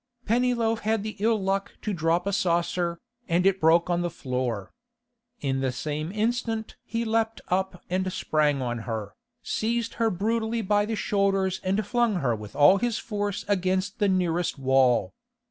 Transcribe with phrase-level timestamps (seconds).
[0.25, 4.71] Pennyloaf had the ill luck to drop a saucer, and it broke on the floor.
[5.41, 10.85] In the same instant he leapt up and sprang on her, seized her brutally by
[10.87, 15.13] the shoulders and flung her with all his force against the nearest wall.